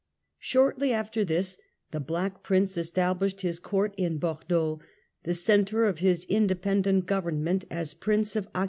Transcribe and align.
Shortly 0.39 0.91
after 0.91 1.23
this 1.23 1.59
the 1.91 1.99
Black 1.99 2.41
Prince 2.41 2.75
established 2.75 3.41
his 3.41 3.59
court 3.59 3.93
in 3.97 4.17
Bordeaux, 4.17 4.79
the 5.25 5.35
centre 5.35 5.85
of 5.85 5.99
his 5.99 6.23
independent 6.23 7.05
govern 7.05 7.43
ment 7.43 7.65
as 7.69 7.93
Prince 7.93 8.35
of 8.35 8.45
Aquitaine. 8.47 8.59